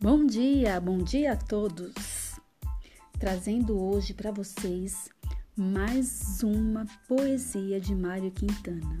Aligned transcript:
Bom 0.00 0.26
dia, 0.26 0.80
bom 0.80 0.98
dia 0.98 1.32
a 1.32 1.36
todos. 1.36 2.38
Trazendo 3.18 3.76
hoje 3.76 4.14
para 4.14 4.30
vocês 4.30 5.08
mais 5.56 6.40
uma 6.40 6.86
poesia 7.08 7.80
de 7.80 7.96
Mário 7.96 8.30
Quintana. 8.30 9.00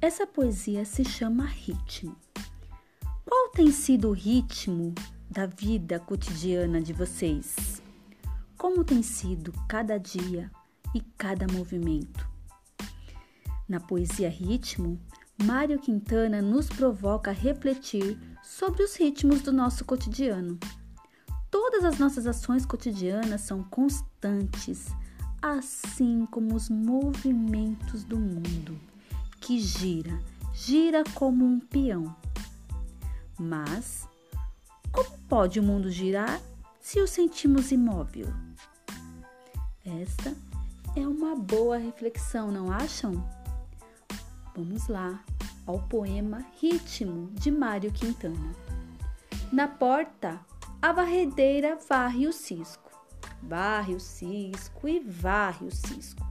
Essa 0.00 0.26
poesia 0.26 0.84
se 0.84 1.04
chama 1.04 1.46
Ritmo. 1.46 2.16
Qual 3.24 3.50
tem 3.50 3.70
sido 3.70 4.08
o 4.08 4.12
ritmo 4.12 4.92
da 5.30 5.46
vida 5.46 6.00
cotidiana 6.00 6.82
de 6.82 6.92
vocês? 6.92 7.80
Como 8.58 8.82
tem 8.82 9.00
sido 9.00 9.52
cada 9.68 9.96
dia 9.96 10.50
e 10.92 11.00
cada 11.16 11.46
movimento? 11.46 12.28
Na 13.68 13.78
poesia 13.78 14.28
Ritmo, 14.28 15.00
Mário 15.44 15.78
Quintana 15.78 16.42
nos 16.42 16.68
provoca 16.68 17.30
a 17.30 17.34
refletir 17.34 18.18
sobre 18.44 18.82
os 18.82 18.94
ritmos 18.94 19.40
do 19.40 19.50
nosso 19.50 19.84
cotidiano. 19.84 20.58
Todas 21.50 21.84
as 21.84 21.98
nossas 21.98 22.26
ações 22.26 22.66
cotidianas 22.66 23.40
são 23.40 23.64
constantes, 23.64 24.88
assim 25.40 26.26
como 26.26 26.54
os 26.54 26.68
movimentos 26.68 28.04
do 28.04 28.18
mundo, 28.18 28.78
que 29.40 29.58
gira, 29.58 30.20
gira 30.52 31.02
como 31.14 31.44
um 31.44 31.58
peão. 31.58 32.14
Mas 33.38 34.06
como 34.92 35.18
pode 35.26 35.58
o 35.58 35.62
mundo 35.62 35.90
girar 35.90 36.40
se 36.80 37.00
o 37.00 37.08
sentimos 37.08 37.72
imóvel? 37.72 38.28
Esta 39.84 40.34
é 40.94 41.06
uma 41.06 41.34
boa 41.34 41.78
reflexão, 41.78 42.52
não 42.52 42.70
acham? 42.70 43.28
Vamos 44.54 44.86
lá 44.86 45.24
ao 45.66 45.78
poema 45.80 46.44
Ritmo 46.60 47.30
de 47.32 47.50
Mário 47.50 47.90
Quintana. 47.92 48.54
Na 49.52 49.68
porta, 49.68 50.40
a 50.80 50.92
varredeira 50.92 51.78
varre 51.88 52.26
o 52.26 52.32
cisco, 52.32 52.90
varre 53.42 53.94
o 53.94 54.00
cisco 54.00 54.88
e 54.88 55.00
varre 55.00 55.66
o 55.66 55.70
cisco. 55.70 56.26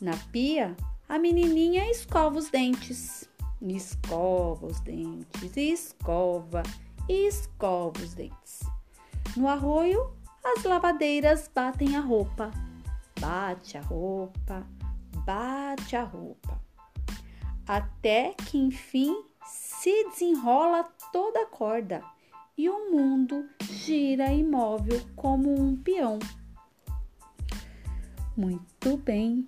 Na 0.00 0.16
pia, 0.30 0.76
a 1.08 1.18
menininha 1.18 1.90
escova 1.90 2.38
os 2.38 2.48
dentes, 2.48 3.28
escova 3.60 4.66
os 4.66 4.80
dentes, 4.80 5.56
escova 5.56 6.62
e 7.08 7.26
escova 7.26 7.98
os 7.98 8.14
dentes. 8.14 8.60
No 9.36 9.48
arroio, 9.48 10.12
as 10.44 10.64
lavadeiras 10.64 11.50
batem 11.52 11.96
a 11.96 12.00
roupa, 12.00 12.50
bate 13.20 13.78
a 13.78 13.80
roupa, 13.80 14.66
bate 15.24 15.96
a 15.96 16.04
roupa 16.04 16.60
até 17.66 18.34
que 18.34 18.58
enfim 18.58 19.24
se 19.44 20.08
desenrola 20.10 20.84
toda 21.12 21.42
a 21.42 21.46
corda 21.46 22.02
e 22.56 22.68
o 22.68 22.90
mundo 22.90 23.48
gira 23.62 24.32
imóvel 24.32 25.00
como 25.16 25.52
um 25.52 25.76
peão. 25.76 26.18
Muito 28.36 28.96
bem. 28.98 29.44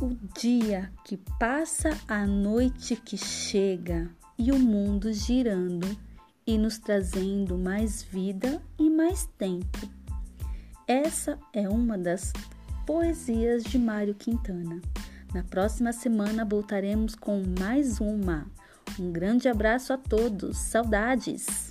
O 0.00 0.14
dia 0.38 0.92
que 1.04 1.16
passa, 1.38 1.90
a 2.08 2.26
noite 2.26 2.96
que 2.96 3.16
chega 3.16 4.10
e 4.38 4.50
o 4.50 4.58
mundo 4.58 5.12
girando 5.12 5.86
e 6.46 6.56
nos 6.56 6.78
trazendo 6.78 7.58
mais 7.58 8.02
vida 8.02 8.62
e 8.78 8.88
mais 8.88 9.26
tempo. 9.38 9.78
Essa 10.86 11.38
é 11.52 11.68
uma 11.68 11.96
das 11.98 12.32
poesias 12.86 13.62
de 13.62 13.78
Mário 13.78 14.14
Quintana. 14.14 14.80
Na 15.32 15.44
próxima 15.44 15.92
semana 15.92 16.44
voltaremos 16.44 17.14
com 17.14 17.42
mais 17.58 18.00
uma. 18.00 18.46
Um 18.98 19.12
grande 19.12 19.48
abraço 19.48 19.92
a 19.92 19.96
todos. 19.96 20.56
Saudades! 20.58 21.69